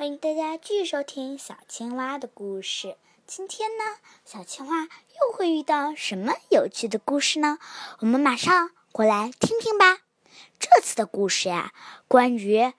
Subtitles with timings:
[0.00, 2.96] 欢迎大家继续收听小青蛙的故事。
[3.26, 3.84] 今天呢，
[4.24, 7.58] 小青蛙又会遇到什么有趣的故事呢？
[7.98, 9.98] 我们马上过来听听吧。
[10.58, 11.74] 这次的故事呀，
[12.08, 12.72] 关于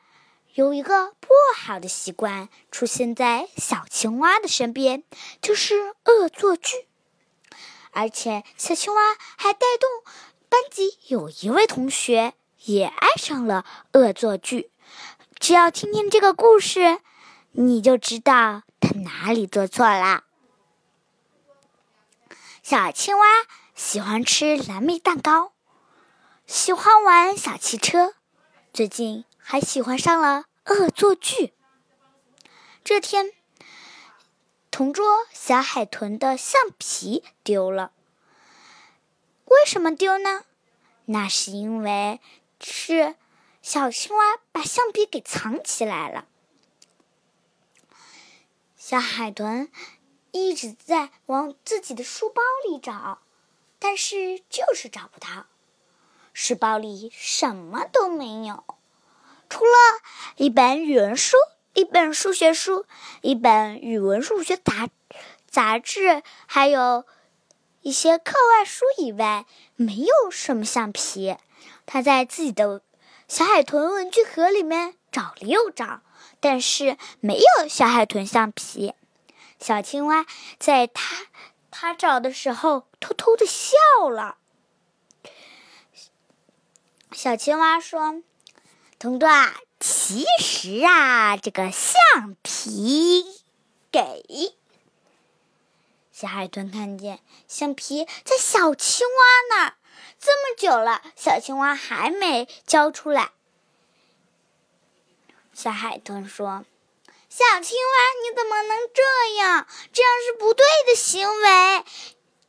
[0.55, 5.03] 有一个不好的习惯出现在小青蛙的身边，
[5.43, 6.87] 就是恶作剧。
[7.91, 9.87] 而且，小青蛙还带动
[10.49, 12.33] 班级有一位同学
[12.63, 13.63] 也爱上了
[13.93, 14.71] 恶作剧。
[15.39, 16.99] 只要听听这个故事，
[17.53, 20.23] 你就知道他哪里做错了。
[22.63, 23.25] 小青蛙
[23.75, 25.51] 喜欢吃蓝莓蛋糕，
[26.47, 28.13] 喜欢玩小汽车，
[28.71, 31.53] 最近还喜欢上了恶作剧。
[32.83, 33.33] 这天，
[34.69, 37.91] 同桌小海豚的橡皮丢了。
[39.45, 40.45] 为什么丢呢？
[41.05, 42.21] 那是因为
[42.61, 43.15] 是
[43.61, 44.23] 小青蛙
[44.53, 46.27] 把橡皮给藏起来了。
[48.91, 49.71] 小海豚
[50.33, 53.19] 一直在往自己的书包里找，
[53.79, 55.45] 但是就是找不到。
[56.33, 58.65] 书包里什么都没有，
[59.47, 59.71] 除了
[60.35, 61.37] 一本语文书、
[61.73, 62.85] 一本数学书、
[63.21, 64.89] 一本语文数学杂
[65.49, 67.05] 杂志，还有
[67.79, 69.45] 一些课外书以外，
[69.77, 71.37] 没有什么橡皮。
[71.85, 72.81] 他在自己的
[73.29, 76.01] 小海豚文具盒里面找了又找。
[76.41, 78.93] 但是没有小海豚橡皮，
[79.59, 80.25] 小青蛙
[80.59, 81.27] 在他
[81.69, 84.37] 他找的时候偷偷的笑了。
[87.13, 88.23] 小青蛙说
[88.97, 89.29] ：“同桌，
[89.79, 93.23] 其实啊，这个橡皮
[93.91, 94.23] 给
[96.11, 99.75] 小海豚看见橡皮在小青蛙那儿，
[100.19, 103.31] 这么久了，小青蛙还没交出来。”
[105.53, 106.65] 小海豚说
[107.29, 109.03] ：“小青蛙，你怎么能这
[109.35, 109.67] 样？
[109.93, 111.85] 这样是不对的行为。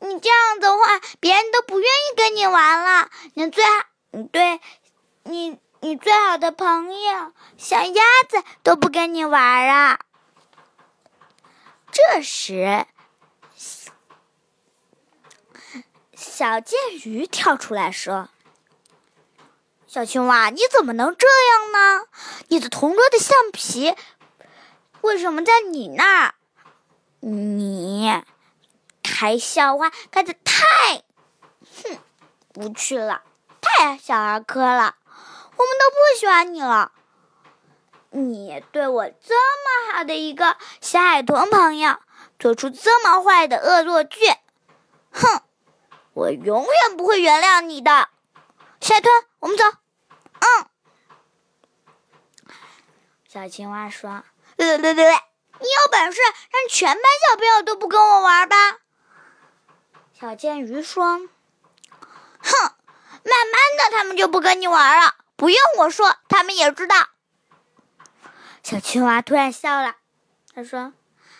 [0.00, 3.10] 你这样的话，别人都不愿意跟你玩了。
[3.34, 4.60] 你最好，你对，
[5.24, 10.00] 你你最好的朋友小鸭子都不跟你玩啊。”
[11.92, 12.86] 这时，
[16.16, 18.30] 小剑鱼跳出来说。
[19.92, 22.06] 小青蛙，你怎么能这样呢？
[22.48, 23.94] 你的同桌的橡皮
[25.02, 26.34] 为什么在你那儿？
[27.20, 28.10] 你
[29.02, 31.02] 开笑话开的太……
[31.84, 31.98] 哼，
[32.54, 33.20] 不去了，
[33.60, 36.92] 太小儿科了，我们都不喜欢你了。
[38.12, 41.98] 你对我这么好的一个小海豚朋友，
[42.38, 44.20] 做出这么坏的恶作剧，
[45.12, 45.42] 哼，
[46.14, 48.08] 我永远不会原谅你的，
[48.80, 49.64] 小海豚，我们走。
[50.42, 50.66] 嗯，
[53.28, 54.24] 小青蛙说
[54.58, 56.20] ：“对对对，你有本事
[56.50, 58.56] 让全班小朋友都不跟我玩吧？”
[60.18, 61.18] 小剑鱼说
[62.42, 62.74] ：“哼，
[63.24, 67.08] 慢慢的他们就不跟你玩了，不用我说，他们也知道。”
[68.64, 69.96] 小青蛙突然笑了，
[70.54, 70.92] 他说：“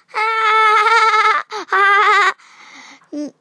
[0.07, 2.37] 哈哈哈哈哈！
[3.11, 3.35] 你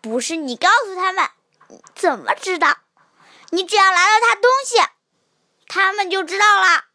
[0.00, 1.30] 不是你告诉他们，
[1.94, 2.76] 怎么知道？”
[3.54, 4.82] 你只要拿到他东西，
[5.68, 6.86] 他们就知道了。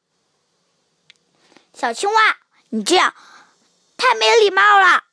[1.74, 2.38] 小青蛙，
[2.68, 3.14] 你这样
[3.96, 5.06] 太没礼貌了，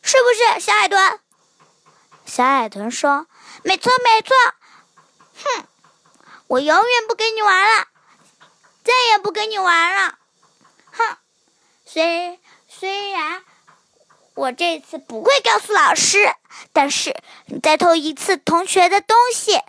[0.00, 0.60] 是不是？
[0.60, 1.20] 小海豚，
[2.24, 3.26] 小海豚说
[3.62, 4.34] ：“没错，没错。”
[5.44, 5.66] 哼，
[6.46, 7.88] 我永远不跟你玩了，
[8.82, 10.18] 再也不跟你玩了。
[10.92, 11.18] 哼，
[11.84, 13.44] 虽虽然
[14.32, 16.34] 我这次不会告诉老师，
[16.72, 17.14] 但是
[17.48, 19.60] 你再偷一次同学的东西。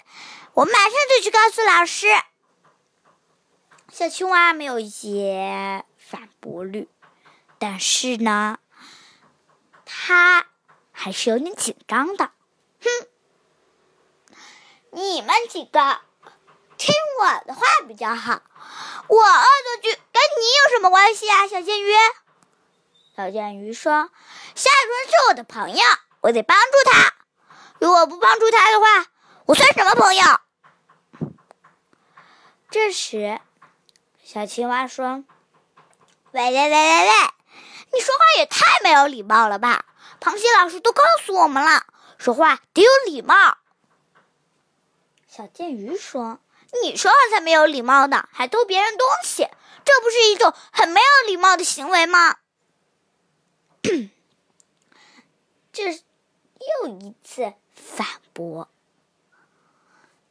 [0.55, 2.07] 我马上就去告诉老师。
[3.91, 6.87] 小青蛙没有一些反驳率，
[7.59, 8.59] 但是呢，
[9.83, 10.47] 他
[10.93, 12.31] 还是有点紧张的。
[12.81, 12.89] 哼，
[14.91, 15.99] 你们几个
[16.77, 18.41] 听我的话比较好。
[19.09, 21.93] 我恶作剧跟你有什么关系啊，小剑鱼？
[23.13, 24.09] 小剑鱼说
[24.55, 25.83] ：“下一轮是我的朋友，
[26.21, 27.13] 我得帮助他。
[27.79, 29.05] 如果不帮助他的话，
[29.47, 30.23] 我算什么朋友？”
[32.75, 33.39] 这时，
[34.21, 35.23] 小青蛙说
[36.33, 37.11] ：“喂喂喂喂喂，
[37.93, 39.85] 你说话也太没有礼貌了吧！
[40.19, 41.85] 螃蟹老师都告诉我们了，
[42.17, 43.59] 说话得有礼貌。”
[45.25, 46.41] 小剑鱼说
[46.83, 49.47] ：“你说话才没有礼貌呢，还偷别人东西，
[49.85, 52.39] 这不是一种很没有礼貌的行为吗？”
[55.71, 58.69] 这又一次反驳。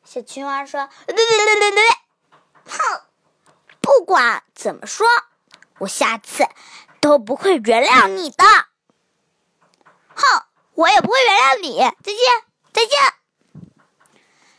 [0.05, 1.83] 小青蛙说：“对对对对对。”
[4.05, 5.07] 不管怎么说，
[5.79, 6.47] 我下次
[7.01, 8.45] 都不会原谅你的。
[10.15, 11.79] 哼，我也不会原谅你。
[11.79, 12.19] 再见，
[12.71, 12.99] 再见。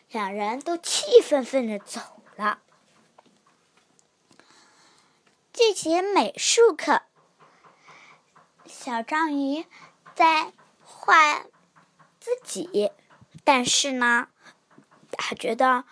[0.07, 2.01] 两人都气愤愤的走
[2.35, 2.57] 了。
[5.53, 7.03] 这节美术课，
[8.65, 9.67] 小章鱼
[10.15, 11.43] 在画
[12.19, 12.91] 自己，
[13.43, 14.29] 但是呢，
[15.11, 15.83] 他觉得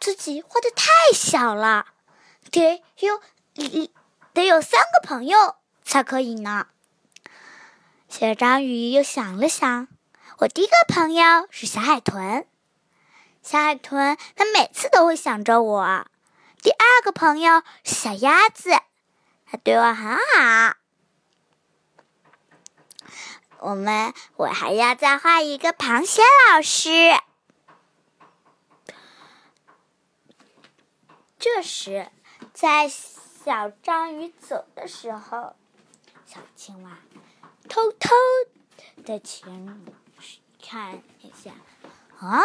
[0.00, 1.86] 自己画的太小了，
[2.50, 3.20] 得有
[4.32, 6.68] 得有三个朋友才可以呢。
[8.08, 9.88] 小章鱼又想了想，
[10.38, 12.46] 我第一个朋友是小海豚，
[13.42, 16.06] 小海豚它每次都会想着我。
[16.62, 18.70] 第二个朋友是小鸭子，
[19.44, 20.76] 它对我很好。
[23.58, 26.90] 我们我还要再画一个螃蟹老师。
[31.38, 32.10] 这时，
[32.56, 35.52] 在小章鱼走的时候，
[36.24, 36.98] 小青蛙
[37.68, 38.08] 偷偷
[39.04, 39.78] 的前
[40.66, 41.50] 看一下，
[42.18, 42.40] 啊，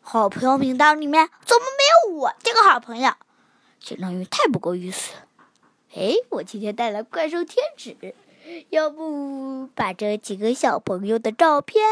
[0.00, 3.14] 好朋友名单里面怎么没有我这个好朋友？
[3.80, 5.26] 小章鱼太不够意思了！
[5.96, 8.14] 哎，我今天带了怪兽贴纸，
[8.70, 11.84] 要不把这几个小朋友的照片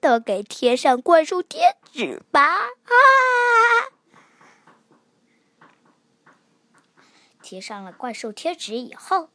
[0.00, 2.42] 都给贴上怪兽贴纸吧？
[2.42, 3.94] 啊！
[7.50, 9.28] 贴上了怪兽贴纸以后，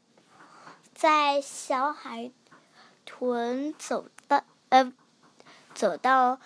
[0.93, 2.31] 在小海
[3.03, 4.93] 豚走的呃
[5.73, 6.39] 走到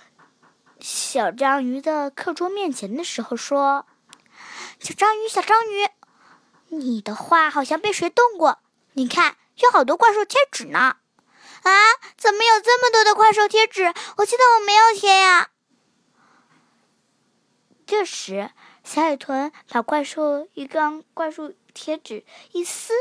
[0.79, 3.85] 小章鱼的课桌面前的时候说。
[4.79, 5.87] 小章鱼，小章鱼，
[6.69, 8.57] 你的画好像被谁动过？
[8.93, 10.79] 你看，有好多怪兽贴纸呢！
[10.79, 11.71] 啊，
[12.17, 13.93] 怎么有这么多的怪兽贴纸？
[14.17, 15.51] 我记得我没有贴呀。
[17.85, 18.49] 这时，
[18.83, 22.93] 小海豚把怪兽一张怪兽贴纸一撕，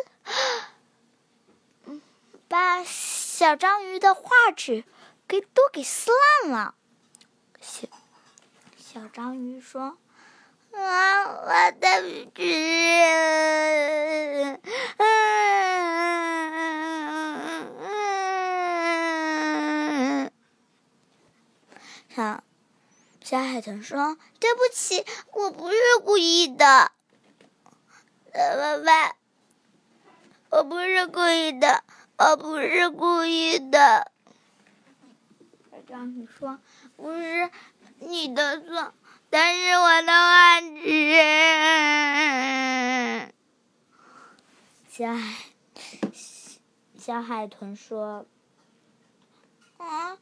[2.48, 4.84] 把小章鱼的画纸
[5.26, 6.10] 给都给撕
[6.42, 6.74] 烂了。
[7.60, 7.88] 小
[8.76, 9.98] 小章鱼说。
[10.70, 12.02] 啊，我的
[12.34, 12.42] 纸！
[22.14, 22.44] 小
[23.24, 26.92] 小海豚说：“对不起，我不是故意的。”
[28.38, 29.16] 怎么办？
[30.50, 31.82] 我不是故意的，
[32.16, 34.12] 我不是故意的。
[35.72, 36.60] 小章鱼说
[36.94, 37.50] ：“不是
[37.98, 38.94] 你的错。”
[39.28, 40.70] 但是我的画纸，
[44.88, 45.34] 小海
[46.96, 48.24] 小海豚说
[49.78, 50.16] ：“啊，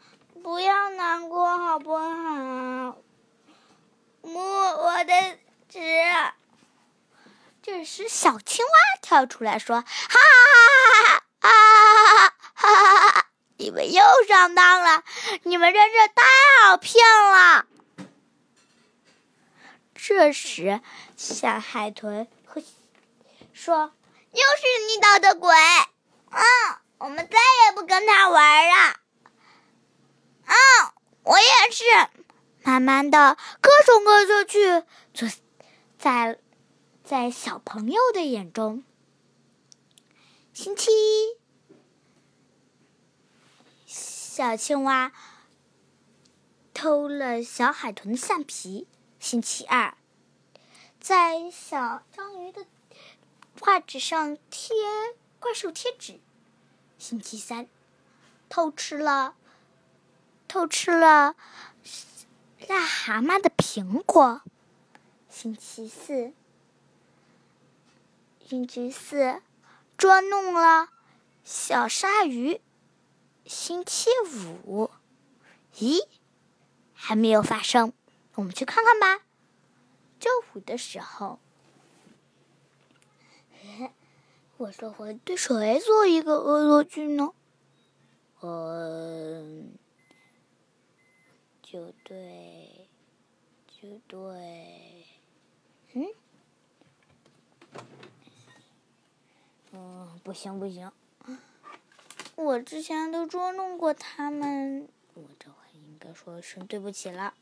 [7.86, 15.04] 时，小青蛙跳出来说，哈哈哈哈哈哈哈哈哈，你们又上当了，
[15.44, 16.22] 你们真是太
[16.64, 17.64] 好骗了。
[19.94, 20.80] 这时，
[21.16, 22.62] 小海豚和
[23.52, 23.92] 说，
[24.32, 25.54] 又是你捣的鬼。
[26.30, 26.42] 嗯，
[26.98, 28.96] 我们再也不跟他玩了。
[30.46, 30.54] 嗯，
[31.22, 31.84] 我也是，
[32.62, 34.82] 慢慢的，各种各色去，
[35.14, 35.28] 坐
[35.98, 36.38] 在。
[37.06, 38.82] 在小朋友的眼中。
[40.52, 41.36] 星期一，
[43.86, 45.12] 小青蛙
[46.74, 48.88] 偷了小海豚的橡皮。”
[49.20, 49.96] 星期二，
[50.98, 52.66] 在小章鱼的
[53.60, 54.74] 画纸上贴
[55.38, 56.18] 怪兽贴纸。
[56.98, 57.68] 星期三，
[58.48, 59.36] 偷吃了
[60.48, 61.36] 偷吃了
[62.66, 64.42] 癞蛤蟆的苹果。
[65.30, 66.32] 星期四，
[68.48, 69.42] 星期四
[69.98, 70.90] 捉弄了
[71.42, 72.60] 小鲨鱼。
[73.44, 74.88] 星期五，
[75.74, 76.06] 咦，
[76.94, 77.92] 还没有发生。
[78.36, 79.24] 我们去看看吧。
[80.20, 81.40] 周五的时候，
[84.58, 87.32] 我说会对谁做一个恶作剧呢？
[88.42, 89.72] 嗯，
[91.62, 92.88] 就对，
[93.66, 95.04] 就对，
[95.94, 96.06] 嗯，
[99.78, 100.90] 嗯，不行不行，
[102.34, 107.34] 我之前都捉弄过他们，我这回应该说声对不起了。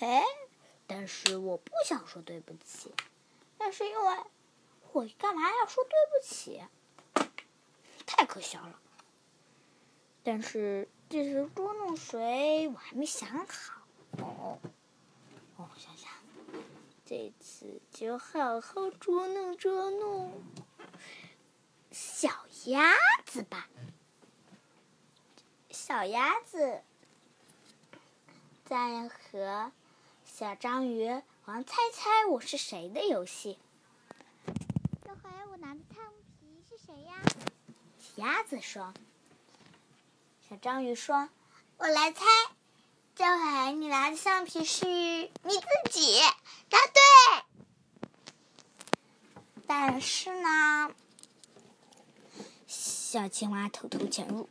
[0.00, 0.24] 哎，
[0.88, 2.92] 但是我不想说对不起，
[3.60, 4.18] 那是因为
[4.90, 6.60] 我干嘛要说对不起？
[8.04, 8.80] 太可笑了。
[10.24, 13.82] 但是这次捉弄谁，我还没想好。
[14.18, 14.58] 哦，
[15.56, 16.10] 哦，想想，
[17.06, 20.32] 这次就好好捉弄捉弄
[21.90, 22.30] 小
[22.66, 22.94] 鸭
[23.26, 23.68] 子吧。
[25.70, 26.82] 小鸭子
[28.64, 29.72] 在和
[30.24, 33.58] 小章鱼玩猜猜我是谁的游戏。
[35.04, 36.04] 这回我拿的橡
[36.38, 37.14] 皮是谁呀？
[38.16, 38.94] 鸭子说。
[40.48, 41.28] 小章鱼说
[41.78, 42.24] ：“我来猜。”
[43.16, 46.20] 这回你拿的橡皮是你自己，
[46.68, 47.00] 答对。
[49.66, 50.94] 但是呢，
[53.10, 54.48] 小青蛙偷偷潜入。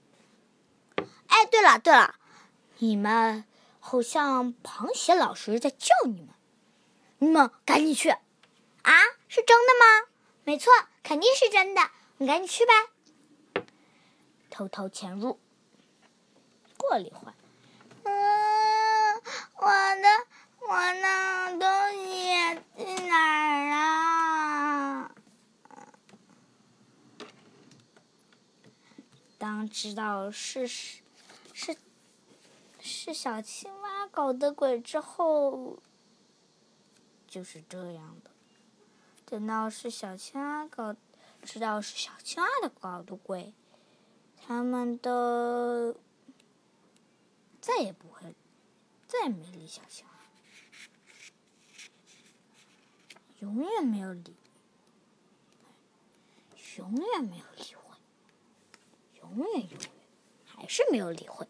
[1.28, 2.16] 哎，对了对了，
[2.80, 3.46] 你们
[3.80, 6.28] 好像螃蟹老师在叫你们，
[7.20, 8.10] 你们赶紧去。
[8.10, 8.20] 啊，
[9.30, 10.10] 是真的吗？
[10.44, 10.74] 没错，
[11.04, 11.90] 肯定是真的。
[12.18, 12.74] 你赶紧去吧。
[14.50, 15.40] 偷偷潜入。
[16.76, 17.34] 过了一会儿。
[18.04, 19.22] 嗯
[19.56, 20.28] 我的
[20.68, 21.70] 我的东
[22.04, 25.12] 西去哪儿啊？
[29.40, 31.02] 当知道是是
[31.54, 31.76] 是
[32.80, 35.82] 是小青蛙搞的鬼之后，
[37.28, 38.30] 就是这样的。
[39.26, 40.96] 等到是小青蛙搞，
[41.42, 43.54] 知道是小青蛙的搞的鬼，
[44.38, 45.96] 他们都
[47.60, 48.36] 再也不会。
[49.08, 50.12] 再也没理小青蛙，
[53.40, 54.36] 永远没有理，
[56.78, 57.76] 永远没有理，
[59.36, 59.90] 永远永远
[60.46, 61.48] 还是没有理会。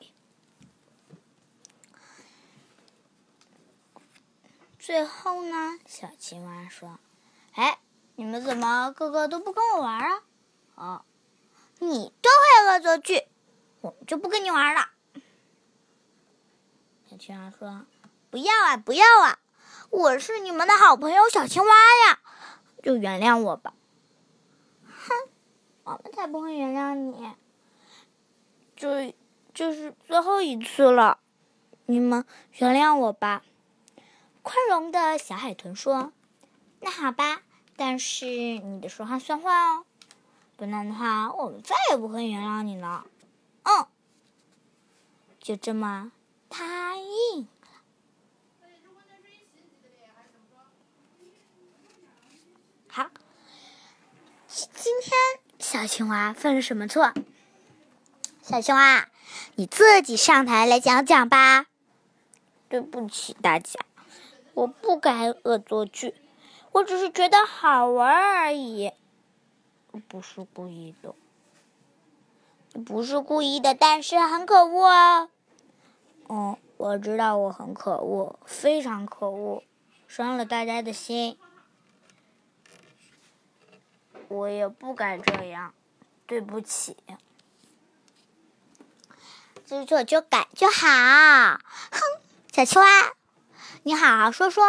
[4.77, 6.99] 最后呢，小青蛙说
[7.53, 7.79] ：“哎，
[8.15, 10.23] 你们怎么个个都不跟我玩啊？
[10.75, 11.05] 哦，
[11.79, 13.27] 你多会恶作剧，
[13.81, 14.89] 我就不跟你玩了。”
[17.05, 17.85] 小青蛙说
[18.31, 19.39] ：“不要啊，不要啊！
[19.89, 21.75] 我是你们的好朋友小青蛙
[22.07, 22.19] 呀，
[22.81, 23.73] 就原谅我吧。”
[24.85, 25.29] 哼，
[25.83, 27.35] 我们才不会原谅你！
[28.79, 29.13] 这
[29.53, 31.19] 就是最后一次了，
[31.85, 32.23] 你们
[32.59, 33.43] 原谅我吧。
[34.41, 36.13] 宽容的小海豚说
[36.79, 37.41] ：“那好吧，
[37.75, 39.85] 但是你得说话算话哦，
[40.55, 43.05] 不然的话，我们再也不会原谅你了。”
[43.63, 43.85] 嗯，
[45.41, 46.13] 就这么。
[46.47, 47.47] 答应了。
[52.87, 53.09] 好，
[54.47, 55.11] 今天
[55.59, 57.13] 小青蛙犯了什么错？
[58.49, 59.07] 小熊啊，
[59.53, 61.67] 你自己上台来讲讲吧。
[62.67, 63.79] 对不起大家，
[64.55, 66.15] 我不该恶作剧，
[66.71, 68.91] 我只是觉得好玩而已，
[70.07, 71.13] 不是故意的。
[72.83, 75.29] 不是故意的，但是很可恶哦。
[76.27, 79.61] 嗯，我知道我很可恶，非常可恶，
[80.07, 81.37] 伤了大家的心。
[84.27, 85.71] 我也不该这样，
[86.25, 86.97] 对不起。
[89.69, 90.87] 知错就改就好。
[90.87, 92.01] 哼，
[92.51, 92.87] 小青蛙，
[93.83, 94.63] 你好好说说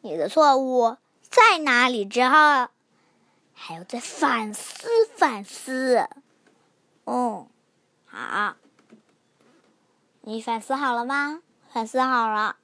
[0.00, 0.96] 你的错误
[1.28, 2.68] 在哪里，之后
[3.52, 6.08] 还要再反思反思。
[7.04, 7.48] 嗯，
[8.06, 8.54] 好。
[10.20, 11.42] 你反思好了吗？
[11.72, 12.54] 反思好了，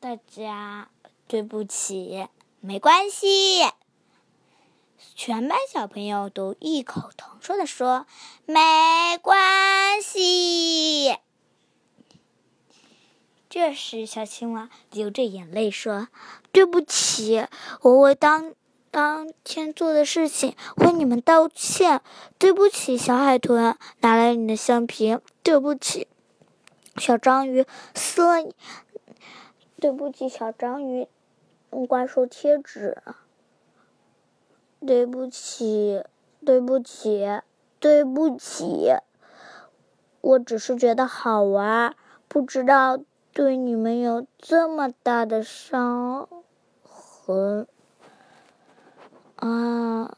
[0.00, 0.88] 大家
[1.28, 2.26] 对不起，
[2.58, 3.62] 没关系。
[5.14, 8.06] 全班小朋友都异口同声的说
[8.46, 11.16] ：“没关系。”
[13.50, 16.08] 这时，小青蛙流着眼泪说
[16.52, 17.46] ：“对不起，
[17.80, 18.54] 我为当
[18.90, 22.02] 当天做的事情为你们道歉。
[22.38, 26.06] 对不起，小海豚，拿来你的橡皮。”对不起，
[26.96, 27.64] 小章鱼
[27.94, 28.54] 撕了你。
[29.80, 31.08] 对不起，小章鱼，
[31.88, 33.02] 怪兽贴纸。
[34.86, 36.02] 对不起，
[36.44, 37.40] 对不起，
[37.80, 38.94] 对不起，
[40.20, 41.94] 我只是觉得好玩，
[42.28, 42.98] 不知道
[43.32, 46.28] 对你们有这么大的伤
[46.82, 47.66] 痕。
[49.36, 50.16] 啊，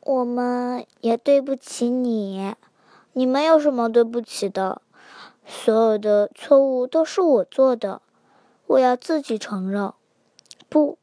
[0.00, 2.54] 我们也对不起你。
[3.14, 4.80] 你没有什么对不起的，
[5.46, 8.00] 所有的错误都是我做的，
[8.66, 9.92] 我要自己承认。
[10.68, 10.98] 不，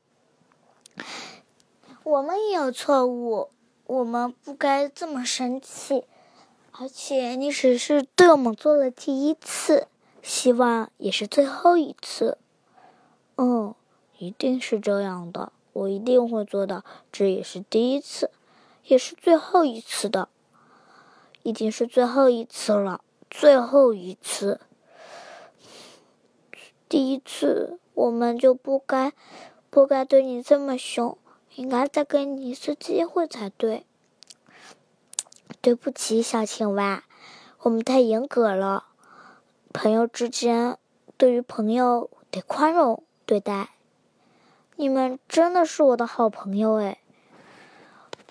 [2.09, 3.51] 我们也有错误，
[3.85, 6.05] 我们不该这么生气。
[6.71, 9.87] 而且你只是对我们做了第一次，
[10.23, 12.39] 希望也是最后一次。
[13.35, 13.75] 嗯，
[14.17, 16.83] 一定是这样的，我一定会做到。
[17.11, 18.31] 这也是第一次，
[18.85, 20.29] 也是最后一次的。
[21.43, 24.59] 已经是最后一次了，最后一次。
[26.87, 29.13] 第一次我们就不该
[29.69, 31.15] 不该对你这么凶，
[31.59, 33.85] 应该再给你一次机会才对。
[35.59, 37.03] 对不起，小青蛙，
[37.59, 38.85] 我们太严格了。
[39.73, 40.77] 朋友之间，
[41.17, 43.71] 对于朋友得宽容对待。
[44.77, 46.99] 你们真的是我的好朋友哎！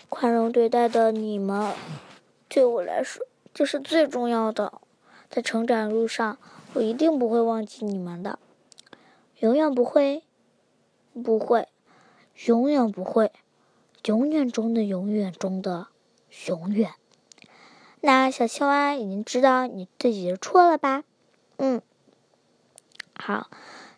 [0.09, 1.75] 宽容对待的你们，
[2.49, 4.81] 对我来说就是最重要的。
[5.29, 6.39] 在成长路上，
[6.73, 8.39] 我一定不会忘记你们的，
[9.41, 10.23] 永远不会，
[11.23, 11.69] 不会，
[12.47, 13.33] 永远不会，
[14.05, 15.89] 永远中的永远中的
[16.47, 16.93] 永远。
[18.01, 21.03] 那小青蛙已经知道你自己的错了吧？
[21.57, 21.83] 嗯，
[23.15, 23.51] 好，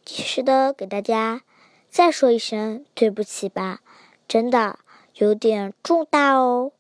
[0.07, 1.43] 及时的给大家
[1.91, 3.81] 再说一声对不起吧，
[4.27, 4.79] 真的
[5.15, 6.73] 有点重大哦，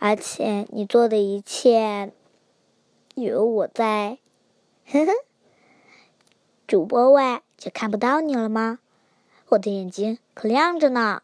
[0.00, 2.12] 而且你做的一切
[3.14, 4.18] 有我在，
[4.90, 5.12] 呵呵，
[6.66, 8.80] 主播外就看不到你了吗？
[9.50, 11.22] 我的眼睛可亮着呢。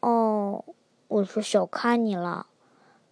[0.00, 0.64] 哦，
[1.08, 2.46] 我说小看你了，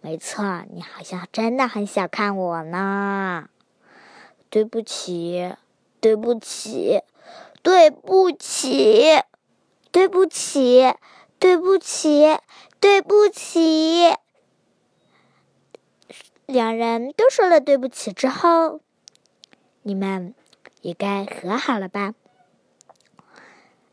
[0.01, 3.49] 没错，你好像真的很小看我呢。
[4.49, 5.55] 对不起，
[6.01, 7.01] 对不起，
[7.61, 9.23] 对不起，
[9.91, 10.93] 对不起，
[11.39, 12.37] 对不起，
[12.79, 14.13] 对不起。
[16.45, 18.81] 两人都说了对不起之后，
[19.81, 20.35] 你们
[20.81, 22.13] 也该和好了吧？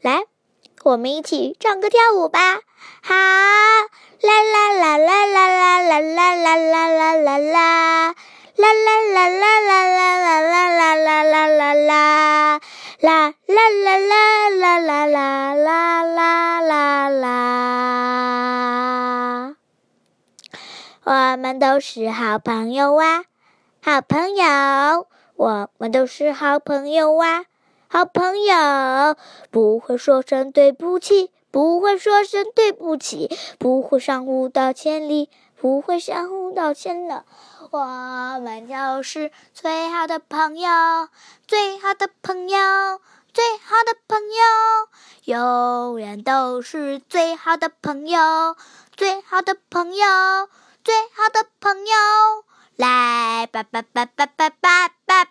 [0.00, 0.24] 来，
[0.84, 2.58] 我们一起唱歌跳舞吧！
[3.02, 6.00] 好，啦啦啦啦啦啦啦啦
[6.34, 8.14] 啦啦啦啦。
[8.56, 12.60] 啦啦啦啦啦啦啦啦啦啦啦啦啦，
[13.00, 14.10] 啦啦啦啦
[14.50, 17.22] 啦啦啦啦啦啦啦啦。
[21.04, 23.24] 我们都是好朋友啊，
[23.82, 27.44] 好朋友，我们都是好朋友啊，
[27.92, 29.16] 好朋友，
[29.50, 35.28] 不会说声对不起，不会说声对不起，不会相互道歉的，
[35.60, 37.26] 不会相互道歉的。
[37.70, 37.84] 我
[38.40, 40.70] 们就是最好的朋友，
[41.46, 42.58] 最好的朋友，
[43.34, 44.42] 最好的朋友，
[45.26, 48.56] 永远都是最好的朋友，
[48.96, 50.06] 最好的朋友，
[50.82, 51.92] 最好的朋友。
[52.76, 55.28] 来吧吧吧吧吧吧吧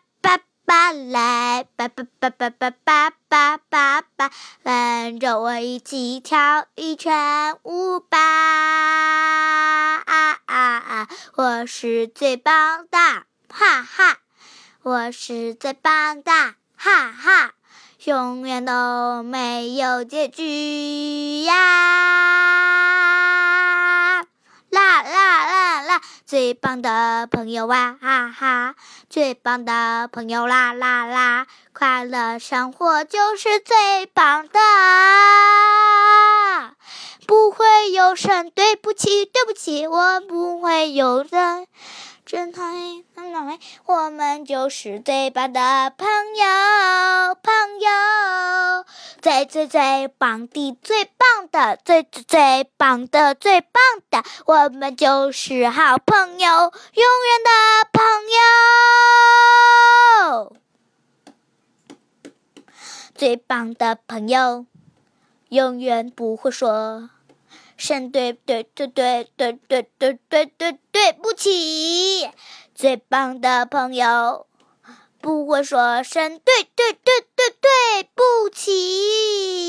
[0.72, 2.72] 吧，来吧吧吧吧吧
[3.28, 4.32] 吧吧吧，
[4.64, 8.18] 跟着我一起跳一圈舞吧。
[10.06, 12.98] 啊啊啊我是最棒的，
[13.50, 14.20] 哈哈！
[14.84, 16.32] 我是最棒的，
[16.78, 17.52] 哈哈！
[18.06, 23.11] 永远都没有结局呀！
[24.72, 26.02] 啦啦啦啦！
[26.26, 28.76] 最棒的朋友哇哈哈！
[29.10, 31.46] 最棒的朋友啦啦啦！
[31.74, 34.60] 快乐生活就是最棒的。
[37.28, 41.68] 不会有声对不起，对不起，我不会有人。
[42.32, 45.60] 真讨厌，真讨厌，我们就是最棒的
[45.98, 48.86] 朋友，朋友，
[49.22, 53.74] 最最最棒的，最棒的，最最最棒的，最棒
[54.10, 57.50] 的，我们就是好朋友，永远的
[57.92, 58.02] 朋
[60.30, 60.56] 友，
[63.14, 64.66] 最棒的朋友，
[65.50, 67.10] 永远不会说。
[67.84, 72.30] 声对对对对对对对对对对不起，
[72.76, 74.46] 最棒的朋友
[75.20, 79.64] 不会说声对对对对对不起。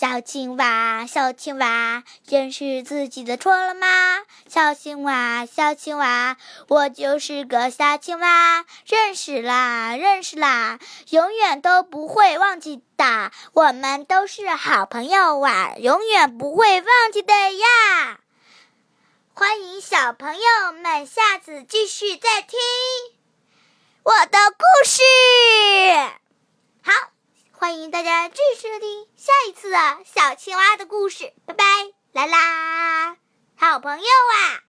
[0.00, 4.22] 小青蛙，小青蛙，认识自己的错了吗？
[4.48, 10.78] 小青蛙，小青蛙，我就是个小青蛙，认识啦，认识啦，
[11.10, 13.30] 永远都不会忘记的。
[13.52, 18.20] 我们都是好朋友啊，永远不会忘记的呀。
[19.34, 22.58] 欢迎小朋友们，下次继续再听
[24.04, 25.02] 我的故事。
[26.80, 27.19] 好。
[27.60, 31.64] 欢迎大家继续收听下一次的小青蛙的故事，拜拜，
[32.10, 33.18] 来啦，
[33.54, 34.58] 好朋友啊！